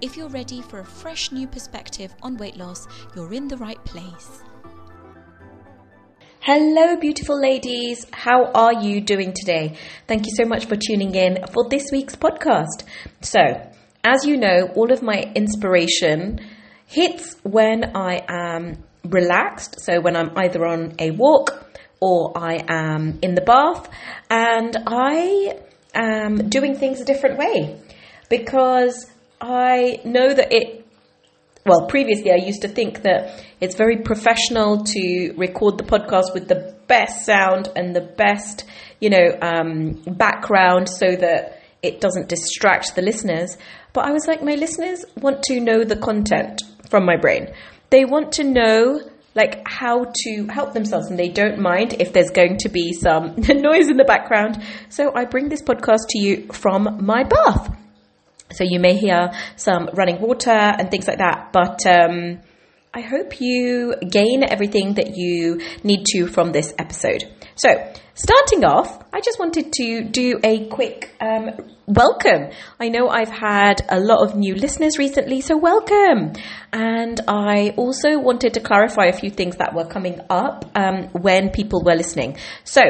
[0.00, 2.86] If you're ready for a fresh new perspective on weight loss,
[3.16, 4.42] you're in the right place.
[6.38, 8.06] Hello, beautiful ladies.
[8.12, 9.76] How are you doing today?
[10.06, 12.84] Thank you so much for tuning in for this week's podcast.
[13.22, 13.40] So,
[14.04, 16.46] as you know, all of my inspiration
[16.86, 19.80] hits when I am relaxed.
[19.80, 21.66] So, when I'm either on a walk
[21.98, 23.90] or I am in the bath
[24.30, 25.58] and I
[25.92, 27.80] am doing things a different way
[28.28, 29.10] because
[29.40, 30.86] I know that it,
[31.64, 36.48] well, previously I used to think that it's very professional to record the podcast with
[36.48, 38.64] the best sound and the best,
[39.00, 43.56] you know, um, background so that it doesn't distract the listeners.
[43.92, 47.52] But I was like, my listeners want to know the content from my brain.
[47.90, 49.00] They want to know
[49.34, 53.36] like how to help themselves and they don't mind if there's going to be some
[53.36, 54.60] noise in the background.
[54.88, 57.76] So I bring this podcast to you from my bath.
[58.50, 62.40] So you may hear some running water and things like that, but um,
[62.94, 67.24] I hope you gain everything that you need to from this episode.
[67.54, 67.68] So,
[68.14, 71.50] starting off, I just wanted to do a quick um,
[71.86, 72.50] welcome.
[72.80, 76.32] I know I've had a lot of new listeners recently, so welcome.
[76.72, 81.50] And I also wanted to clarify a few things that were coming up um, when
[81.50, 82.38] people were listening.
[82.64, 82.80] So,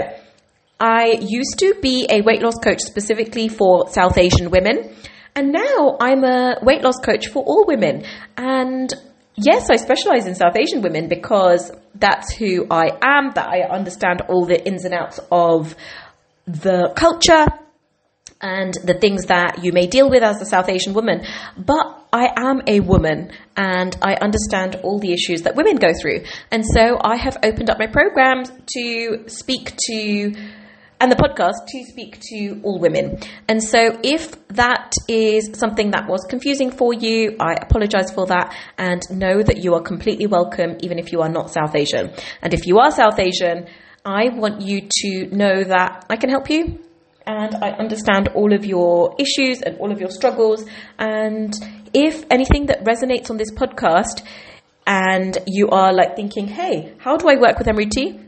[0.79, 4.95] I used to be a weight loss coach specifically for South Asian women.
[5.39, 8.05] And now I'm a weight loss coach for all women.
[8.37, 8.93] And
[9.37, 14.23] yes, I specialize in South Asian women because that's who I am, that I understand
[14.23, 15.77] all the ins and outs of
[16.49, 17.47] the culture
[18.41, 21.25] and the things that you may deal with as a South Asian woman.
[21.57, 26.25] But I am a woman and I understand all the issues that women go through.
[26.51, 30.35] And so I have opened up my programs to speak to
[31.01, 33.19] and the podcast to speak to all women.
[33.49, 38.55] And so, if that is something that was confusing for you, I apologize for that
[38.77, 42.11] and know that you are completely welcome, even if you are not South Asian.
[42.43, 43.67] And if you are South Asian,
[44.05, 46.79] I want you to know that I can help you
[47.27, 50.65] and I understand all of your issues and all of your struggles.
[50.99, 51.53] And
[51.93, 54.23] if anything that resonates on this podcast,
[54.87, 58.28] and you are like thinking, hey, how do I work with Amruti?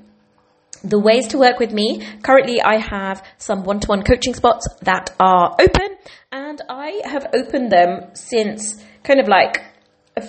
[0.83, 2.07] The ways to work with me.
[2.23, 5.97] Currently, I have some one to one coaching spots that are open,
[6.33, 9.63] and I have opened them since kind of like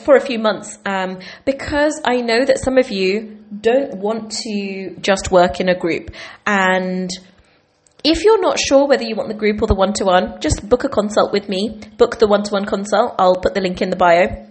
[0.05, 4.95] for a few months um, because I know that some of you don't want to
[5.01, 6.11] just work in a group.
[6.45, 7.09] And
[8.03, 10.67] if you're not sure whether you want the group or the one to one, just
[10.67, 11.79] book a consult with me.
[11.97, 13.15] Book the one to one consult.
[13.19, 14.50] I'll put the link in the bio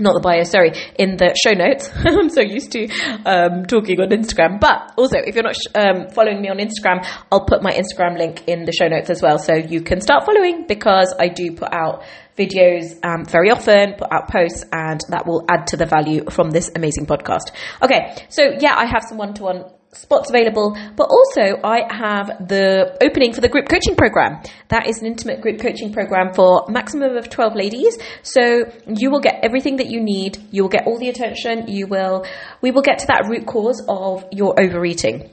[0.00, 1.90] not the bio, sorry, in the show notes.
[2.04, 2.88] I'm so used to
[3.24, 4.60] um, talking on Instagram.
[4.60, 8.18] But also, if you're not sh- um, following me on Instagram, I'll put my Instagram
[8.18, 9.38] link in the show notes as well.
[9.38, 12.04] So you can start following because I do put out
[12.36, 16.50] videos um, very often, put out posts, and that will add to the value from
[16.50, 17.52] this amazing podcast.
[17.82, 22.48] Okay, so yeah, I have some one to one spots available, but also I have
[22.48, 24.40] the opening for the group coaching program.
[24.68, 27.98] That is an intimate group coaching program for maximum of 12 ladies.
[28.22, 30.38] So you will get everything that you need.
[30.50, 31.68] You will get all the attention.
[31.68, 32.24] You will,
[32.60, 35.30] we will get to that root cause of your overeating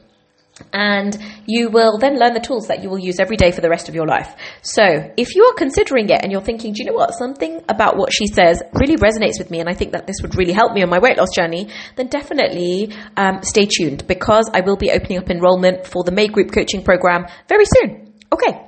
[0.73, 3.69] and you will then learn the tools that you will use every day for the
[3.69, 4.35] rest of your life.
[4.61, 4.83] So,
[5.17, 8.13] if you are considering it and you're thinking, do you know what, something about what
[8.13, 10.83] she says really resonates with me, and I think that this would really help me
[10.83, 15.19] on my weight loss journey, then definitely um, stay tuned because I will be opening
[15.19, 18.13] up enrollment for the May Group Coaching Program very soon.
[18.31, 18.63] Okay.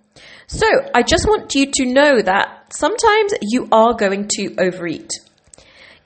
[0.48, 0.66] So
[0.96, 5.12] I just want you to know that sometimes you are going to overeat.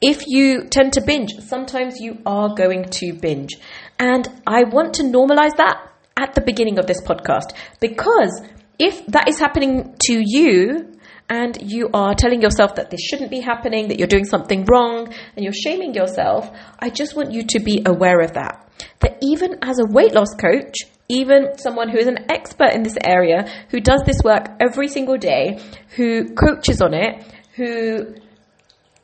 [0.01, 3.51] If you tend to binge, sometimes you are going to binge.
[3.99, 8.41] And I want to normalize that at the beginning of this podcast because
[8.79, 10.97] if that is happening to you
[11.29, 15.13] and you are telling yourself that this shouldn't be happening, that you're doing something wrong,
[15.35, 16.49] and you're shaming yourself,
[16.79, 18.67] I just want you to be aware of that.
[19.01, 20.73] That even as a weight loss coach,
[21.11, 25.17] even someone who is an expert in this area, who does this work every single
[25.17, 25.59] day,
[25.95, 27.23] who coaches on it,
[27.55, 28.15] who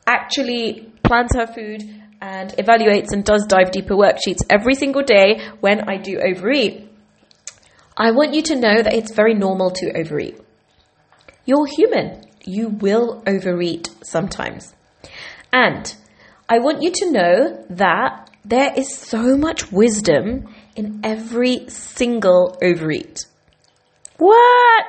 [0.06, 1.82] actually plans her food
[2.20, 6.88] and evaluates and does dive deeper worksheets every single day when I do overeat,
[7.96, 10.40] I want you to know that it's very normal to overeat.
[11.44, 12.24] You're human.
[12.44, 14.74] You will overeat sometimes.
[15.52, 15.94] And
[16.48, 20.48] I want you to know that there is so much wisdom
[20.78, 23.26] in every single overeat.
[24.16, 24.84] What?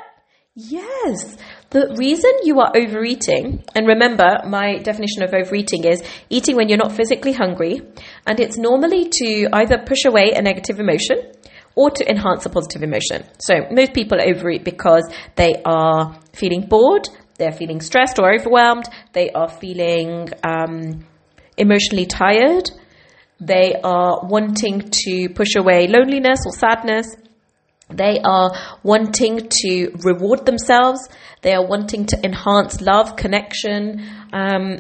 [0.53, 1.35] Yes.
[1.71, 6.77] The reason you are overeating, and remember, my definition of overeating is eating when you're
[6.77, 7.81] not physically hungry,
[8.27, 11.17] and it's normally to either push away a negative emotion
[11.75, 13.23] or to enhance a positive emotion.
[13.39, 17.07] So, most people overeat because they are feeling bored,
[17.37, 21.05] they're feeling stressed or overwhelmed, they are feeling um,
[21.57, 22.69] emotionally tired,
[23.39, 27.15] they are wanting to push away loneliness or sadness.
[27.89, 28.51] They are
[28.83, 31.07] wanting to reward themselves.
[31.41, 34.79] They are wanting to enhance love, connection, um,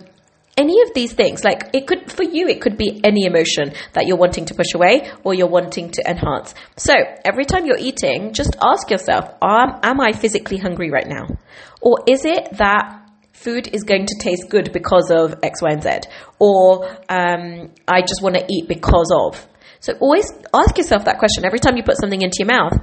[0.57, 1.43] any of these things.
[1.43, 4.75] Like it could, for you, it could be any emotion that you're wanting to push
[4.75, 6.53] away or you're wanting to enhance.
[6.75, 11.27] So every time you're eating, just ask yourself, am, am I physically hungry right now?
[11.81, 13.08] Or is it that
[13.41, 15.89] food is going to taste good because of X, Y, and Z?
[16.39, 19.47] Or um, I just want to eat because of?
[19.79, 22.73] So always ask yourself that question every time you put something into your mouth.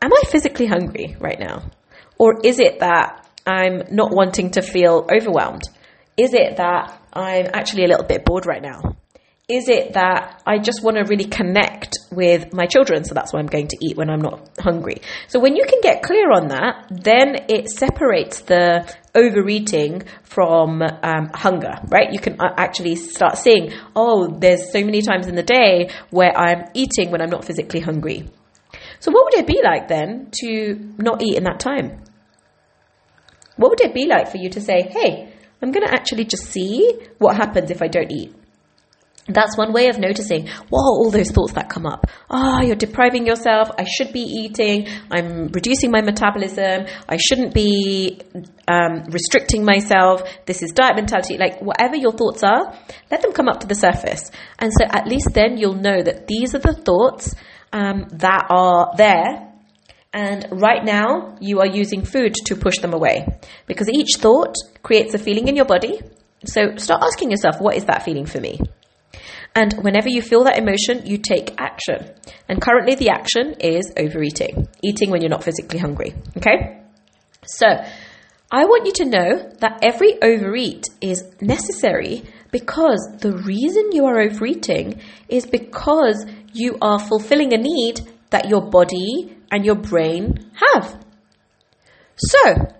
[0.00, 1.70] Am I physically hungry right now?
[2.18, 5.62] Or is it that I'm not wanting to feel overwhelmed?
[6.16, 8.96] Is it that I'm actually a little bit bored right now?
[9.48, 13.38] Is it that I just want to really connect with my children, so that's why
[13.38, 15.02] I'm going to eat when I'm not hungry?
[15.28, 21.30] So, when you can get clear on that, then it separates the overeating from um,
[21.32, 22.12] hunger, right?
[22.12, 26.36] You can uh, actually start seeing, oh, there's so many times in the day where
[26.36, 28.28] I'm eating when I'm not physically hungry.
[28.98, 32.02] So, what would it be like then to not eat in that time?
[33.54, 35.32] What would it be like for you to say, hey,
[35.62, 38.34] I'm going to actually just see what happens if I don't eat?
[39.28, 42.06] That's one way of noticing, whoa, all those thoughts that come up.
[42.30, 43.70] Ah, oh, you're depriving yourself.
[43.76, 44.86] I should be eating.
[45.10, 46.86] I'm reducing my metabolism.
[47.08, 48.20] I shouldn't be
[48.68, 50.22] um, restricting myself.
[50.46, 51.38] This is diet mentality.
[51.38, 52.72] Like, whatever your thoughts are,
[53.10, 54.30] let them come up to the surface.
[54.60, 57.34] And so at least then you'll know that these are the thoughts
[57.72, 59.52] um, that are there.
[60.12, 63.26] And right now, you are using food to push them away
[63.66, 66.00] because each thought creates a feeling in your body.
[66.44, 68.60] So start asking yourself, what is that feeling for me?
[69.56, 72.10] And whenever you feel that emotion, you take action.
[72.46, 76.14] And currently, the action is overeating, eating when you're not physically hungry.
[76.36, 76.82] Okay?
[77.46, 77.66] So,
[78.52, 84.20] I want you to know that every overeat is necessary because the reason you are
[84.20, 91.02] overeating is because you are fulfilling a need that your body and your brain have.
[92.16, 92.74] So,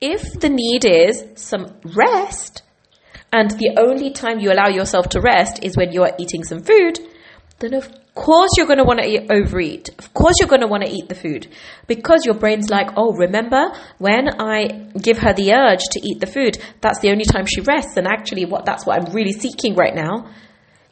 [0.00, 2.62] if the need is some rest,
[3.32, 6.62] and the only time you allow yourself to rest is when you are eating some
[6.62, 6.98] food,
[7.58, 9.90] then of course you're going to want to overeat.
[9.98, 11.48] Of course you're going to want to eat the food
[11.86, 16.26] because your brain's like, oh, remember when I give her the urge to eat the
[16.26, 17.96] food, that's the only time she rests.
[17.96, 20.30] And actually, what that's what I'm really seeking right now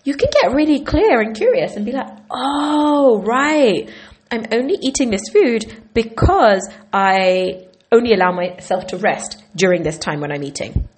[0.07, 3.91] you can get really clear and curious and be like, oh, right.
[4.31, 5.65] I'm only eating this food
[5.95, 10.89] because I only allow myself to rest during this time when I'm eating.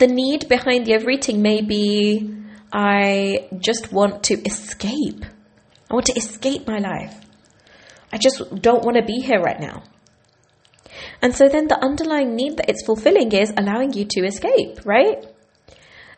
[0.00, 2.34] The need behind the overeating may be
[2.72, 5.26] I just want to escape.
[5.90, 7.14] I want to escape my life.
[8.10, 9.82] I just don't want to be here right now.
[11.20, 15.22] And so then the underlying need that it's fulfilling is allowing you to escape, right?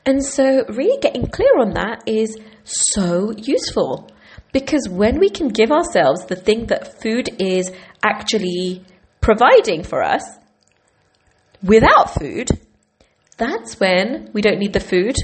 [0.06, 4.08] And so really getting clear on that is so useful
[4.52, 8.84] because when we can give ourselves the thing that food is actually
[9.20, 10.22] providing for us
[11.64, 12.48] without food,
[13.36, 15.16] that's when we don't need the food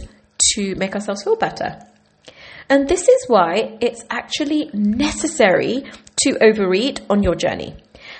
[0.54, 1.78] to make ourselves feel better.
[2.68, 5.84] And this is why it's actually necessary
[6.22, 7.76] to overeat on your journey.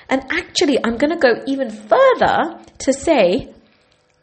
[0.09, 3.53] And actually, I'm going to go even further to say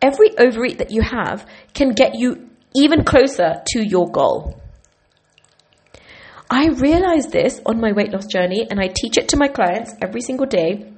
[0.02, 4.61] every overeat that you have can get you even closer to your goal.
[6.50, 9.94] I realized this on my weight loss journey and I teach it to my clients
[10.00, 10.92] every single day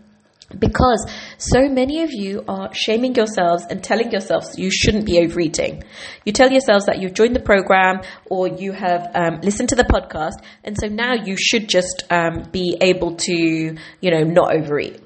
[0.56, 5.82] because so many of you are shaming yourselves and telling yourselves you shouldn't be overeating.
[6.24, 8.00] You tell yourselves that you've joined the program
[8.30, 12.44] or you have um, listened to the podcast, and so now you should just um,
[12.50, 15.02] be able to, you know, not overeat.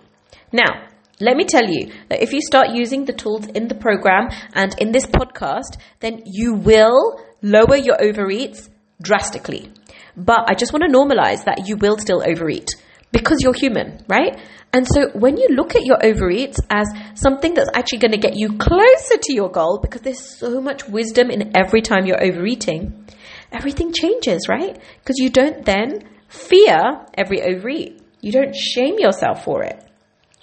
[0.52, 0.86] Now,
[1.20, 4.74] let me tell you that if you start using the tools in the program and
[4.78, 8.68] in this podcast, then you will lower your overeats
[9.00, 9.70] drastically.
[10.16, 12.70] But I just want to normalize that you will still overeat
[13.12, 14.40] because you're human, right?
[14.72, 18.36] And so when you look at your overeats as something that's actually going to get
[18.36, 23.06] you closer to your goal, because there's so much wisdom in every time you're overeating,
[23.52, 24.80] everything changes, right?
[24.98, 28.00] Because you don't then fear every overeat.
[28.22, 29.84] You don't shame yourself for it.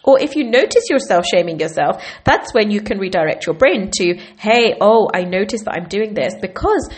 [0.03, 4.15] Or if you notice yourself shaming yourself, that's when you can redirect your brain to,
[4.37, 6.89] hey, oh, I noticed that I'm doing this because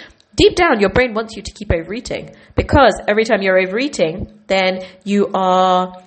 [0.42, 2.36] deep down your brain wants you to keep overeating.
[2.56, 6.04] Because every time you're overeating, then you are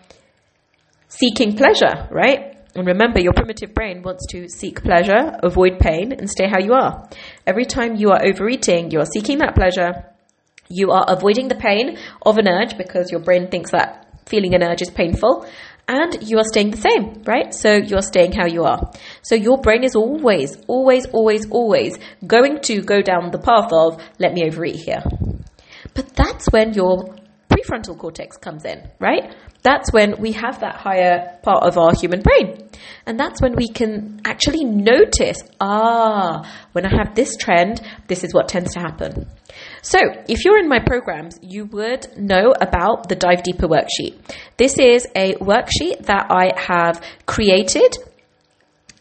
[1.09, 2.57] seeking pleasure, right?
[2.75, 6.73] And remember, your primitive brain wants to seek pleasure, avoid pain, and stay how you
[6.73, 7.09] are.
[7.47, 10.07] Every time you are overeating, you are seeking that pleasure.
[10.69, 14.63] You are avoiding the pain of an urge because your brain thinks that feeling an
[14.65, 15.47] urge is painful.
[15.87, 17.53] And you are staying the same, right?
[17.53, 18.91] So you're staying how you are.
[19.23, 24.03] So your brain is always, always, always, always going to go down the path of,
[24.19, 25.03] let me overeat here.
[25.95, 27.15] But that's when your
[27.51, 29.35] prefrontal cortex comes in, right?
[29.65, 32.69] That's when we have that higher part of our human brain.
[33.07, 38.35] And that's when we can actually notice, ah, when I have this trend, this is
[38.35, 39.27] what tends to happen.
[39.81, 44.19] So, if you're in my programs, you would know about the Dive Deeper worksheet.
[44.59, 47.97] This is a worksheet that I have created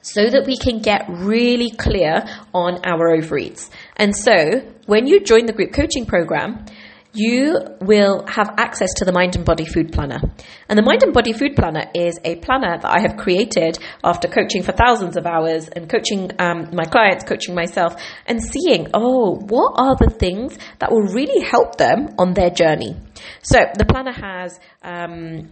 [0.02, 3.70] so that we can get really clear on our overeats.
[3.98, 6.66] And so, when you join the group coaching program,
[7.14, 10.20] you will have access to the Mind and Body Food Planner.
[10.68, 14.28] And the Mind and Body Food Planner is a planner that I have created after
[14.28, 19.36] coaching for thousands of hours and coaching um, my clients, coaching myself, and seeing, oh,
[19.36, 22.96] what are the things that will really help them on their journey?
[23.44, 25.52] So the planner has um,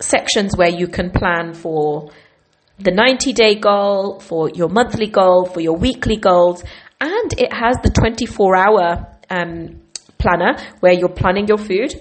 [0.00, 2.10] sections where you can plan for
[2.78, 6.64] the 90 day goal, for your monthly goal, for your weekly goals,
[6.98, 9.83] and it has the 24 hour um,
[10.24, 11.92] planner where you're planning your food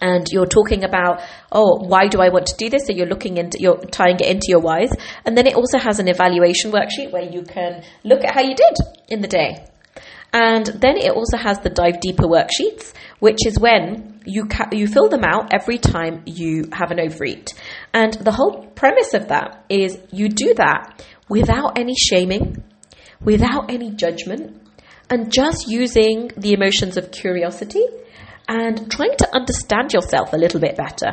[0.00, 2.86] and you're talking about oh why do i want to do this?
[2.86, 4.90] So you're looking into you're tying it into your whys.
[5.24, 8.54] And then it also has an evaluation worksheet where you can look at how you
[8.54, 8.76] did
[9.08, 9.66] in the day.
[10.32, 14.86] And then it also has the dive deeper worksheets which is when you ca- you
[14.86, 17.54] fill them out every time you have an overeat.
[17.92, 22.62] And the whole premise of that is you do that without any shaming
[23.20, 24.62] without any judgment
[25.10, 27.84] and just using the emotions of curiosity
[28.48, 31.10] and trying to understand yourself a little bit better.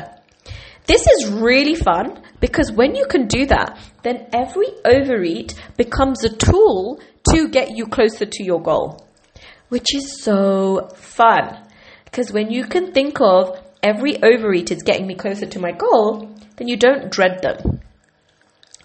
[0.86, 6.28] This is really fun because when you can do that, then every overeat becomes a
[6.28, 7.00] tool
[7.32, 9.04] to get you closer to your goal,
[9.68, 11.66] which is so fun.
[12.04, 16.30] Because when you can think of every overeat is getting me closer to my goal,
[16.56, 17.80] then you don't dread them.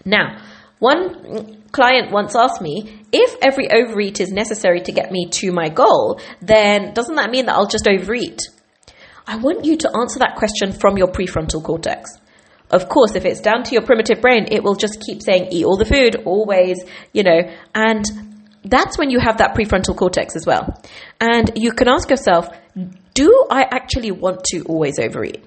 [0.04, 0.42] Now,
[0.80, 5.70] one client once asked me, if every overeat is necessary to get me to my
[5.70, 8.42] goal, then doesn't that mean that I'll just overeat?
[9.28, 12.12] I want you to answer that question from your prefrontal cortex.
[12.70, 15.66] Of course, if it's down to your primitive brain, it will just keep saying, eat
[15.66, 16.78] all the food, always,
[17.14, 17.42] you know,
[17.76, 18.06] and
[18.64, 20.82] that's when you have that prefrontal cortex as well.
[21.20, 22.50] And you can ask yourself,
[23.14, 25.44] do I actually want to always overeat?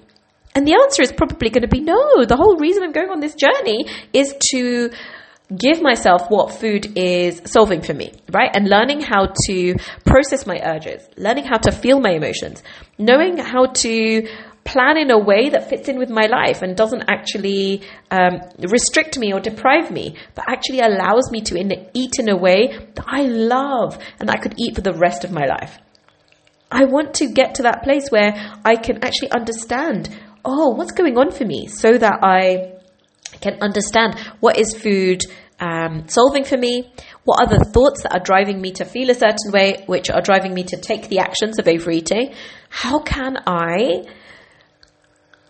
[0.53, 2.25] And the answer is probably going to be no.
[2.25, 4.89] The whole reason I'm going on this journey is to
[5.55, 8.49] give myself what food is solving for me, right?
[8.53, 9.75] And learning how to
[10.05, 12.63] process my urges, learning how to feel my emotions,
[12.97, 14.27] knowing how to
[14.63, 19.17] plan in a way that fits in with my life and doesn't actually um, restrict
[19.19, 23.05] me or deprive me, but actually allows me to in, eat in a way that
[23.07, 25.77] I love and that I could eat for the rest of my life.
[26.71, 28.33] I want to get to that place where
[28.65, 30.09] I can actually understand
[30.45, 32.74] oh, what's going on for me so that I
[33.45, 35.23] can understand what is food
[35.59, 36.91] um, solving for me,
[37.23, 40.21] what are the thoughts that are driving me to feel a certain way, which are
[40.21, 42.33] driving me to take the actions of overeating.
[42.69, 44.03] How can I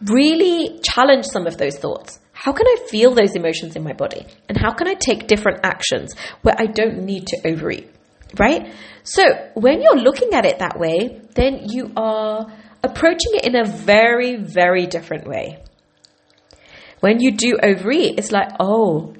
[0.05, 2.19] really challenge some of those thoughts?
[2.33, 4.25] How can I feel those emotions in my body?
[4.49, 7.89] And how can I take different actions where I don't need to overeat?
[8.37, 8.73] Right?
[9.03, 9.23] So
[9.53, 12.45] when you're looking at it that way, then you are
[12.83, 15.63] approaching it in a very, very different way.
[16.99, 19.13] When you do overeat, it's like, oh,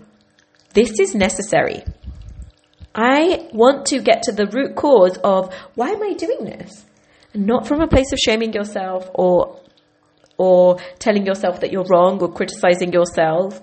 [0.74, 1.84] this is necessary.
[2.94, 6.86] I want to get to the root cause of why am I doing this?
[7.34, 9.60] Not from a place of shaming yourself or
[10.38, 13.62] or telling yourself that you're wrong or criticizing yourself,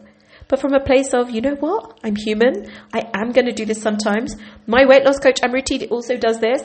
[0.48, 1.98] but from a place of, you know what?
[2.04, 2.70] I'm human.
[2.92, 4.36] I am going to do this sometimes.
[4.66, 6.62] My weight loss coach, Amruti, also does this.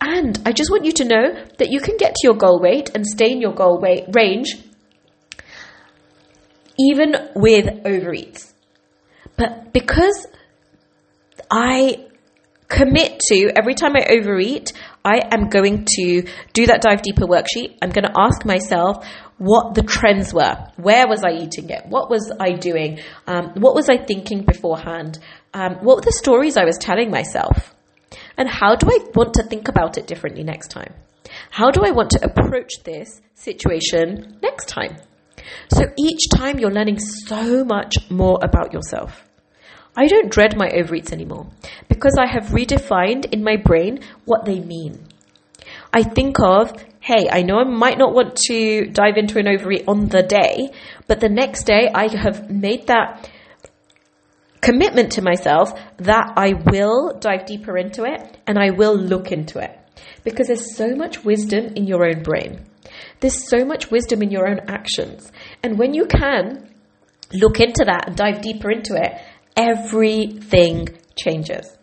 [0.00, 2.90] And I just want you to know that you can get to your goal weight
[2.94, 4.56] and stay in your goal weight range
[6.88, 8.52] even with overeats.
[9.36, 10.26] But because
[11.50, 12.06] I
[12.68, 14.72] commit to every time I overeat,
[15.04, 16.22] I am going to
[16.52, 17.76] do that dive deeper worksheet.
[17.82, 19.04] I'm going to ask myself
[19.38, 20.56] what the trends were.
[20.76, 21.86] Where was I eating it?
[21.86, 23.00] What was I doing?
[23.26, 25.18] Um, what was I thinking beforehand?
[25.52, 27.74] Um, what were the stories I was telling myself?
[28.36, 30.94] And how do I want to think about it differently next time?
[31.50, 34.96] How do I want to approach this situation next time?
[35.68, 39.26] So each time you're learning so much more about yourself.
[39.96, 41.48] I don't dread my overeats anymore
[41.88, 45.06] because I have redefined in my brain what they mean.
[45.92, 49.84] I think of, hey, I know I might not want to dive into an overeat
[49.88, 50.70] on the day,
[51.06, 53.28] but the next day I have made that
[54.60, 59.58] commitment to myself that I will dive deeper into it and I will look into
[59.58, 59.76] it.
[60.22, 62.66] Because there's so much wisdom in your own brain.
[63.20, 65.30] There's so much wisdom in your own actions.
[65.62, 66.68] And when you can
[67.32, 69.20] look into that and dive deeper into it,
[69.56, 71.76] everything changes.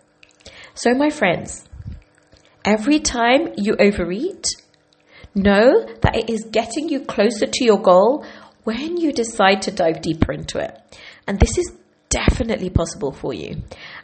[0.74, 1.66] So, my friends,
[2.66, 4.46] every time you overeat,
[5.34, 8.26] know that it is getting you closer to your goal
[8.64, 10.78] when you decide to dive deeper into it.
[11.28, 11.72] And this is
[12.10, 13.62] definitely possible for you.